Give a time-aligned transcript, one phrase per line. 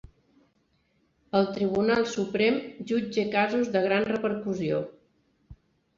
[1.39, 2.57] El Tribunal Suprem
[2.93, 4.85] jutja casos de gran repercussió